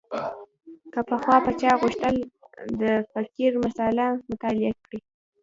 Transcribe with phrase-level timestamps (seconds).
[0.93, 2.15] که پخوا به چا غوښتل
[2.79, 4.99] د فقر مسأله مطالعه کړي.